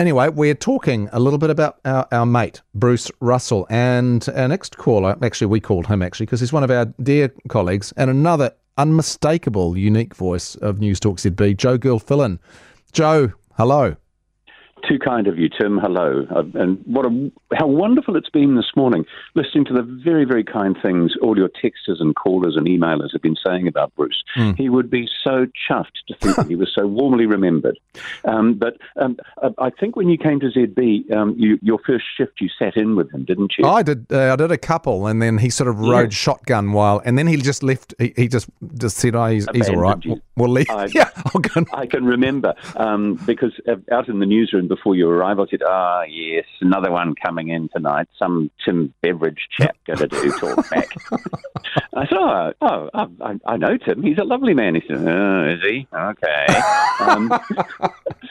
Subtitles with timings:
[0.00, 4.76] anyway, we're talking a little bit about our, our mate, Bruce Russell, and our next
[4.76, 8.52] caller, actually, we called him actually because he's one of our dear colleagues and another
[8.78, 12.38] unmistakable, unique voice of News Talk ZB, Joe Gilfillan.
[12.92, 13.96] Joe, hello.
[14.84, 15.78] Too kind of you, Tim.
[15.78, 20.26] Hello, uh, and what a how wonderful it's been this morning, listening to the very
[20.26, 24.22] very kind things all your texters and callers and emailers have been saying about Bruce.
[24.36, 24.56] Mm.
[24.56, 27.80] He would be so chuffed to think that he was so warmly remembered.
[28.24, 29.16] Um, but um,
[29.58, 32.96] I think when you came to ZB, um, you, your first shift you sat in
[32.96, 33.66] with him, didn't you?
[33.66, 34.06] I did.
[34.12, 36.16] Uh, I did a couple, and then he sort of rode yeah.
[36.16, 37.94] shotgun while, and then he just left.
[37.98, 39.98] He, he just just said, "Oh, he's, he's all right.
[40.04, 41.10] We'll, we'll leave." I, yeah,
[41.72, 45.62] I can remember um, because uh, out in the newsroom before you arrived, I said,
[45.66, 48.08] "Ah, oh, yes, another one coming in tonight.
[48.18, 50.88] Some Tim Beveridge chap going to do talk back."
[51.94, 54.02] I said, "Oh, oh I, I, know Tim.
[54.02, 55.86] He's a lovely man." He said, oh, "Is he?
[55.92, 56.46] Okay."
[57.00, 57.32] Um,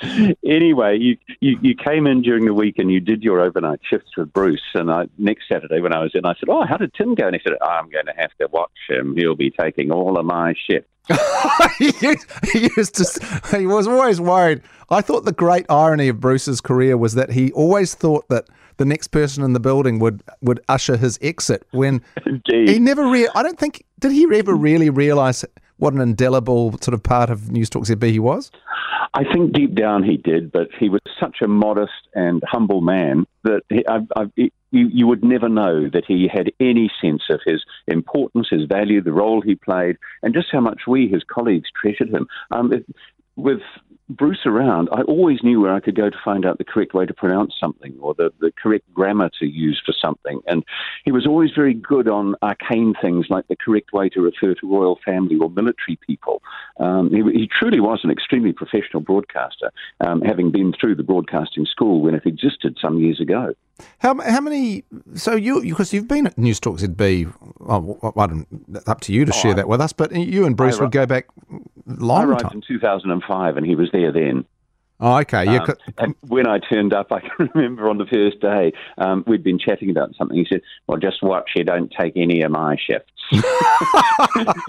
[0.45, 4.16] anyway, you, you you came in during the week and you did your overnight shifts
[4.18, 4.62] with Bruce.
[4.73, 7.27] And I, next Saturday when I was in, I said, "Oh, how did Tim go?"
[7.27, 9.16] And he said, oh, "I'm going to have to watch him.
[9.16, 10.90] He'll be taking all of my shifts."
[11.77, 13.57] he, used, he used to.
[13.57, 14.62] He was always worried.
[14.90, 18.46] I thought the great irony of Bruce's career was that he always thought that
[18.77, 21.66] the next person in the building would would usher his exit.
[21.71, 22.70] When Indeed.
[22.70, 23.07] he never.
[23.07, 25.46] Re- I don't think did he ever really realise
[25.77, 28.51] what an indelible sort of part of News Talk ZB he was.
[29.13, 33.26] I think deep down he did, but he was such a modest and humble man
[33.43, 37.40] that he, I, I, you, you would never know that he had any sense of
[37.45, 41.70] his importance, his value, the role he played, and just how much we, his colleagues,
[41.79, 42.27] treasured him.
[42.51, 42.85] Um, it,
[43.37, 43.62] with
[44.09, 47.07] Bruce around, I always knew where I could go to find out the correct way
[47.07, 50.41] to pronounce something or the, the correct grammar to use for something.
[50.45, 50.63] And
[51.05, 54.71] he was always very good on arcane things like the correct way to refer to
[54.71, 56.43] royal family or military people.
[56.79, 61.65] Um, he, he, truly was an extremely professional broadcaster, um, having been through the broadcasting
[61.65, 63.53] school when it existed some years ago.
[63.99, 64.83] How, how many?
[65.16, 67.33] So you because you've been at News Talk ZB.
[67.61, 68.47] Oh, I don't,
[68.88, 69.91] up to you to oh, share I, that with us.
[69.94, 71.27] But you and Bruce I, would go back
[71.85, 72.22] long.
[72.22, 72.51] I arrived time.
[72.56, 74.46] in 2005, and he was there then.
[75.00, 75.44] Oh, okay.
[75.46, 75.63] Yeah.
[75.63, 79.44] Um, and when I turned up, I can remember on the first day, um, we'd
[79.44, 80.38] been chatting about something.
[80.38, 83.12] He said, Well, just watch, you don't take any of my shifts.
[83.31, 83.40] he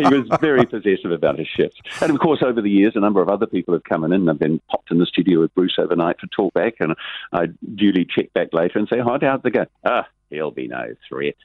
[0.05, 1.79] was very possessive about his shifts.
[2.01, 4.31] And of course, over the years, a number of other people have come in and
[4.31, 6.75] I've been popped in the studio with Bruce overnight for talk back.
[6.81, 6.95] And
[7.33, 9.67] I duly check back later and say, Hi, how'd they go?
[9.85, 11.37] Ah, he'll be no threat.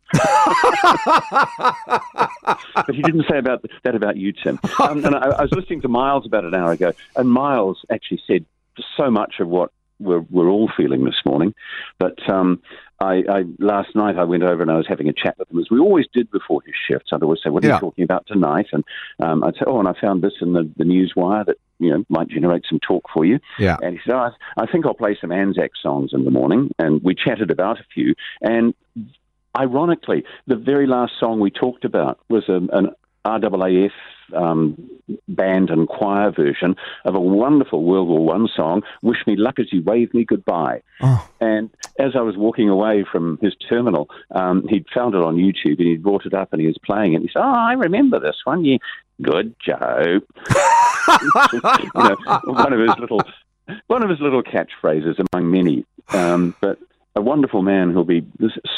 [2.75, 4.59] But he didn't say about that about you, Tim.
[4.79, 8.21] Um, and I, I, was listening to Miles about an hour ago, and Miles actually
[8.25, 8.45] said
[8.97, 9.71] so much of what
[10.01, 11.53] we're, we're all feeling this morning.
[11.99, 12.61] But um,
[12.99, 15.59] I, I, last night I went over and I was having a chat with him,
[15.59, 17.09] as we always did before his shifts.
[17.11, 17.75] I'd always say, "What are yeah.
[17.75, 18.83] you talking about tonight?" And
[19.19, 21.91] um, I'd say, "Oh, and I found this in the, the news wire that you
[21.91, 23.77] know might generate some talk for you." Yeah.
[23.81, 26.71] And he said, oh, I, I think I'll play some Anzac songs in the morning,"
[26.79, 28.15] and we chatted about a few.
[28.41, 28.73] And
[29.57, 32.91] ironically, the very last song we talked about was a, an
[33.25, 33.91] RAAF
[34.35, 34.89] um,
[35.27, 36.75] band and choir version
[37.05, 40.81] of a wonderful World War One song, "Wish Me Luck as You Wave Me Goodbye."
[41.01, 41.27] Oh.
[41.39, 41.69] And
[41.99, 45.87] as I was walking away from his terminal, um, he'd found it on YouTube and
[45.87, 47.21] he'd brought it up and he was playing it.
[47.21, 48.63] He said, "Oh, I remember this one.
[48.65, 48.77] Yeah,
[49.21, 50.21] good Joe."
[51.53, 51.61] you
[51.95, 53.21] know, one of his little
[53.87, 55.85] one of his little catchphrases among many.
[56.09, 56.79] Um, but
[57.15, 58.25] a wonderful man who'll be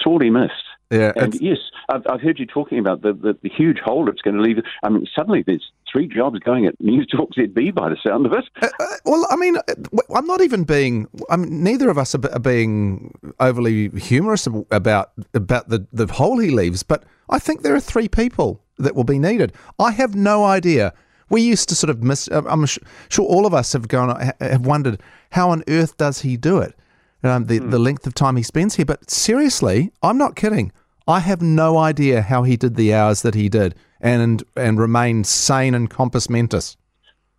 [0.03, 0.53] sorely missed.
[0.91, 1.57] Yeah, and yes,
[1.89, 4.57] I've, I've, heard you talking about the, the, the, huge hole it's going to leave.
[4.83, 8.33] I mean, suddenly there's three jobs going at News Talk ZB by the sound of
[8.33, 8.45] it.
[8.61, 9.73] Uh, uh, well, I mean, uh,
[10.13, 11.07] I'm not even being.
[11.31, 16.51] I mean, neither of us are, being overly humorous about about the the hole he
[16.51, 19.53] leaves, but I think there are three people that will be needed.
[19.79, 20.93] I have no idea.
[21.29, 22.27] We used to sort of miss.
[22.27, 25.01] I'm sure all of us have gone have wondered
[25.31, 26.75] how on earth does he do it.
[27.23, 27.71] Um, the, mm.
[27.71, 28.85] the length of time he spends here.
[28.85, 30.71] But seriously, I'm not kidding.
[31.07, 35.25] I have no idea how he did the hours that he did and and remained
[35.27, 36.77] sane and compos mentis.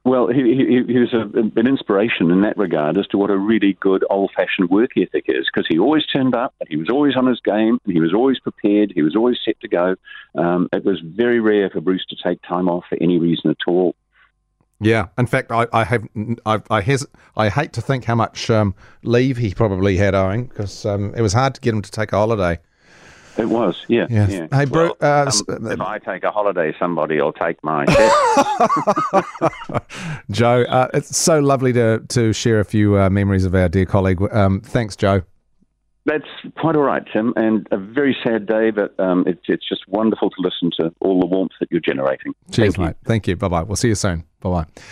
[0.06, 1.22] Well, he, he, he was a,
[1.58, 5.24] an inspiration in that regard as to what a really good old fashioned work ethic
[5.28, 8.38] is because he always turned up, he was always on his game, he was always
[8.38, 9.96] prepared, he was always set to go.
[10.34, 13.56] Um, it was very rare for Bruce to take time off for any reason at
[13.66, 13.94] all.
[14.80, 16.06] Yeah, in fact, I, I have
[16.44, 17.06] I I, hes-
[17.36, 21.22] I hate to think how much um, leave he probably had owing because um, it
[21.22, 22.58] was hard to get him to take a holiday.
[23.36, 24.06] It was, yeah.
[24.08, 24.28] yeah.
[24.28, 24.46] yeah.
[24.52, 24.66] Hey.
[24.66, 27.88] Well, uh, um, if I take a holiday, somebody will take mine.
[30.30, 33.86] Joe, uh, it's so lovely to to share a few uh, memories of our dear
[33.86, 34.22] colleague.
[34.32, 35.22] Um, thanks, Joe.
[36.06, 36.26] That's
[36.58, 40.28] quite all right, Tim, and a very sad day, but um, it's, it's just wonderful
[40.30, 42.34] to listen to all the warmth that you're generating.
[42.50, 42.96] Cheers, Thank mate.
[43.02, 43.08] You.
[43.08, 43.36] Thank you.
[43.36, 43.62] Bye bye.
[43.62, 44.24] We'll see you soon.
[44.40, 44.82] Bye bye.